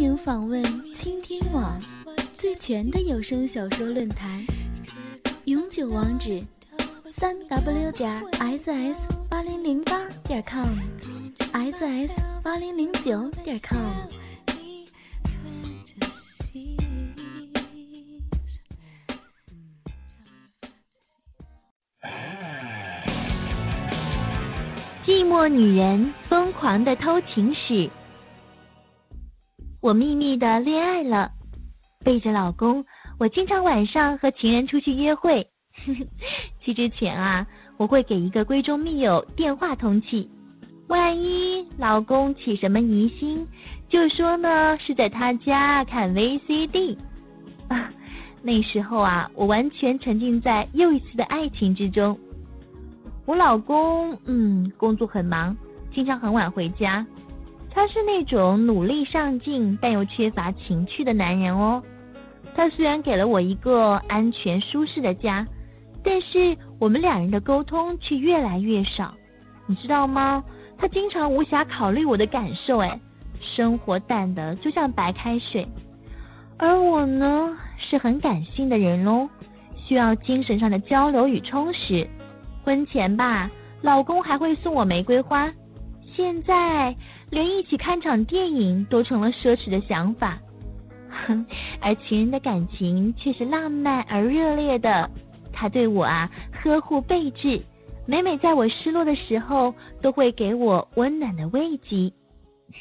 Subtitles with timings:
[0.00, 0.62] 欢迎访问
[0.94, 1.78] 倾听网
[2.32, 4.30] 最全的有声小说论坛，
[5.44, 6.40] 永久网址：
[7.04, 13.76] 三 w 点 ss 八零零八点 com，ss 八零零九点 com。
[25.04, 27.90] 寂寞女人疯狂的偷情史。
[29.80, 31.30] 我秘密的恋爱了，
[32.04, 32.84] 背着老公，
[33.18, 35.46] 我经常晚上和情人出去约会。
[36.60, 37.46] 去之前啊，
[37.78, 40.28] 我会给一个闺中密友电话通气，
[40.88, 43.46] 万一老公起什么疑心，
[43.88, 46.98] 就说呢是在他家看 VCD。
[47.68, 47.90] 啊，
[48.44, 52.18] 那时候啊，我完全沉浸在又一次的爱情之中。
[53.24, 55.56] 我老公嗯，工作很忙，
[55.94, 57.06] 经常很晚回家。
[57.72, 61.82] 他是那种努力上进但又缺乏情趣的男人哦。
[62.54, 65.46] 他虽然给了我一个安全舒适的家，
[66.02, 69.14] 但是我们两人的沟通却越来越少。
[69.66, 70.42] 你知道吗？
[70.76, 72.98] 他经常无暇考虑我的感受，哎，
[73.38, 75.66] 生活淡的就像白开水。
[76.58, 79.28] 而我呢，是很感性的人喽，
[79.76, 82.06] 需要精神上的交流与充实。
[82.64, 85.50] 婚前吧，老公还会送我玫瑰花，
[86.16, 86.94] 现在。
[87.30, 90.36] 连一起看场电影都成了奢侈的想法，
[91.26, 91.46] 哼，
[91.80, 95.08] 而情人的感情却是浪漫而热烈的。
[95.52, 97.62] 他对我啊呵护备至，
[98.06, 102.12] 每每在我失落的时候，都会给我温暖的慰藉。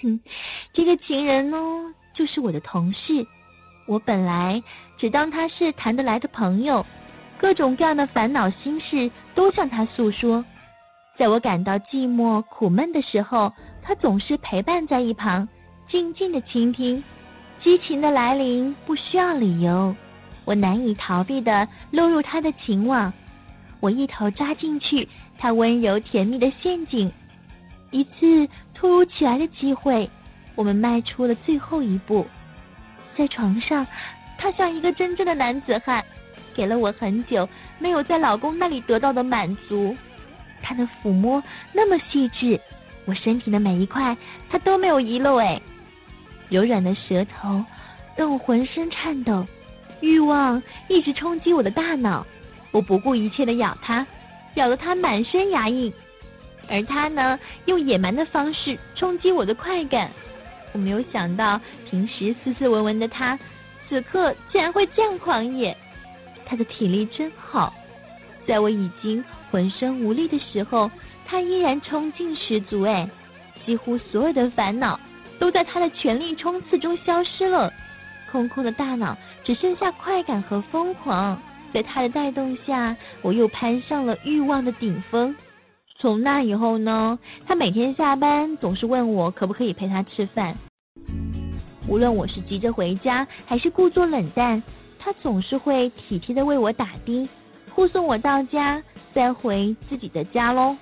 [0.00, 0.18] 哼，
[0.72, 1.58] 这个情人呢，
[2.14, 3.26] 就是我的同事。
[3.86, 4.62] 我本来
[4.96, 6.86] 只当他是谈得来的朋友，
[7.38, 10.42] 各种各样的烦恼心事都向他诉说。
[11.18, 13.52] 在我感到寂寞苦闷的时候。
[13.88, 15.48] 他总是陪伴在一旁，
[15.88, 17.02] 静静的倾听。
[17.64, 19.96] 激情的来临不需要理由，
[20.44, 23.10] 我难以逃避的落入他的情网。
[23.80, 27.10] 我一头扎进去，他温柔甜蜜的陷阱。
[27.90, 30.10] 一次突如其来的机会，
[30.54, 32.26] 我们迈出了最后一步。
[33.16, 33.86] 在床上，
[34.36, 36.04] 他像一个真正的男子汉，
[36.54, 39.96] 给了我很久没有在老公那里得到的满足。
[40.60, 42.60] 他的抚摸那么细致。
[43.08, 44.14] 我身体的每一块，
[44.50, 45.58] 他都没有遗漏哎。
[46.50, 47.64] 柔软的舌头
[48.14, 49.46] 让我浑身颤抖，
[50.02, 52.26] 欲望一直冲击我的大脑。
[52.70, 54.06] 我不顾一切的咬他，
[54.56, 55.90] 咬得他满身牙印，
[56.68, 60.10] 而他呢，用野蛮的方式冲击我的快感。
[60.74, 61.58] 我没有想到，
[61.88, 63.38] 平时斯斯文文的他，
[63.88, 65.74] 此刻竟然会这样狂野。
[66.44, 67.72] 他的体力真好，
[68.46, 70.90] 在我已经浑身无力的时候。
[71.30, 73.06] 他依然冲劲十足，哎，
[73.66, 74.98] 几乎所有的烦恼
[75.38, 77.70] 都在他的全力冲刺中消失了，
[78.32, 81.38] 空空的大脑只剩下快感和疯狂。
[81.70, 85.36] 在他的带动下，我又攀上了欲望的顶峰。
[85.98, 90.56] 从那以后呢，他每天下班总是问我可不可以陪他吃饭。
[91.86, 94.62] 无论我是急着回家，还是故作冷淡，
[94.98, 97.28] 他总是会体贴的为我打的，
[97.74, 100.74] 护送我到家，再回自己的家喽。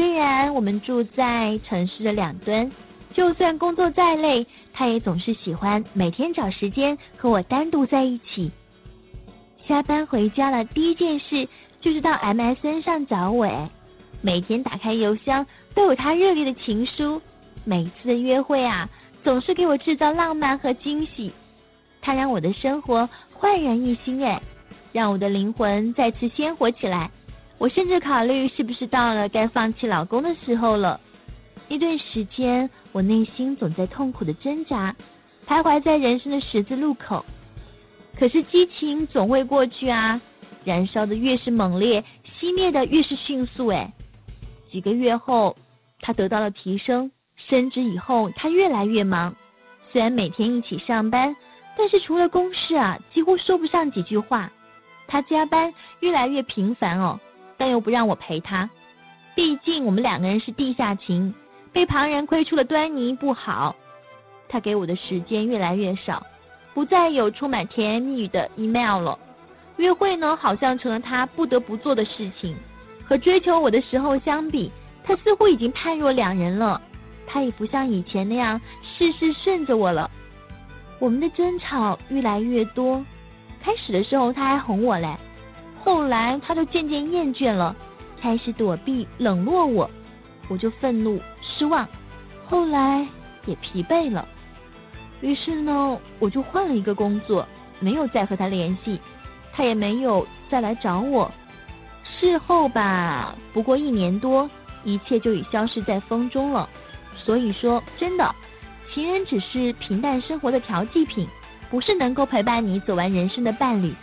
[0.00, 2.72] 虽然我们住在城市的两端，
[3.12, 8.50] 就算工作再累，他也总是喜欢每天找时间和我单独在一起。
[9.68, 11.46] 下班回家了，第一件事
[11.82, 13.46] 就是到 MSN 上找我。
[14.22, 17.20] 每天打开邮箱都有他热烈的情书，
[17.66, 18.88] 每次的约会啊，
[19.22, 21.30] 总是给我制造浪漫和惊喜。
[22.00, 24.40] 他让我的生活焕然一新，哎，
[24.92, 27.10] 让我的灵魂再次鲜活起来。
[27.60, 30.98] 我甚至考虑是不是到了该放弃老公的时候了。
[31.68, 34.96] 一段时间，我内心总在痛苦的挣扎，
[35.46, 37.22] 徘徊在人生的十字路口。
[38.18, 40.18] 可是激情总会过去啊，
[40.64, 42.02] 燃烧的越是猛烈，
[42.40, 43.66] 熄灭的越是迅速。
[43.66, 43.92] 哎，
[44.72, 45.54] 几个月后，
[46.00, 49.36] 他得到了提升，升职以后，他越来越忙。
[49.92, 51.36] 虽然每天一起上班，
[51.76, 54.50] 但是除了公事啊，几乎说不上几句话。
[55.06, 57.20] 他加班越来越频繁哦。
[57.60, 58.70] 但又不让我陪他，
[59.34, 61.34] 毕竟我们两个人是地下情，
[61.74, 63.76] 被旁人窥出了端倪不好。
[64.48, 66.26] 他给我的时间越来越少，
[66.72, 69.18] 不再有充满甜言蜜语的 email 了。
[69.76, 72.56] 约会呢，好像成了他不得不做的事情。
[73.04, 74.72] 和追求我的时候相比，
[75.04, 76.80] 他似乎已经判若两人了。
[77.26, 80.10] 他也不像以前那样事事顺着我了。
[80.98, 83.04] 我们的争吵越来越多。
[83.62, 85.14] 开始的时候他还哄我嘞，
[85.84, 87.74] 后来他就渐渐厌倦了，
[88.20, 89.90] 开始躲避冷落我。
[90.48, 91.86] 我就愤怒失望，
[92.48, 93.06] 后来
[93.46, 94.26] 也疲惫了。
[95.20, 97.46] 于是呢，我就换了一个工作，
[97.78, 98.98] 没有再和他联系，
[99.52, 101.30] 他也没有再来找我。
[102.18, 104.50] 事后吧，不过一年多，
[104.82, 106.68] 一切就已消失在风中了。
[107.16, 108.34] 所以说，真的，
[108.92, 111.28] 情人只是平淡生活的调剂品，
[111.70, 113.94] 不是能够陪伴你走完人生的伴侣。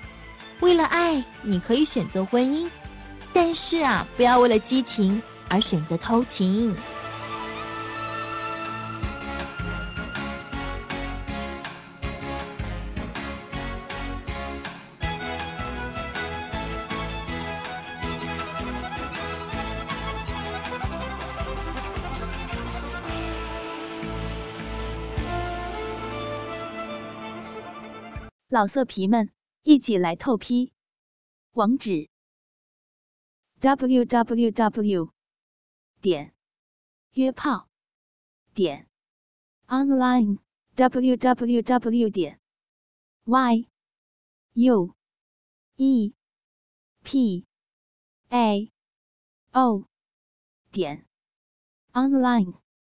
[0.59, 2.69] 为了爱，你可以选择婚姻，
[3.33, 6.75] 但是啊，不要为了激情而选择偷情。
[28.49, 29.29] 老色皮们，
[29.63, 30.71] 一起来透批！
[31.51, 32.09] 网址
[33.59, 35.13] ：w w w
[36.01, 36.33] 点
[37.13, 37.67] 约炮
[38.53, 38.87] 点
[39.67, 40.37] online
[40.75, 42.39] w w w 点
[43.25, 43.67] y
[44.53, 44.95] u
[45.77, 46.13] e
[47.03, 47.45] p
[48.29, 48.71] a
[49.51, 49.87] o
[50.71, 51.07] 点
[51.93, 52.66] online。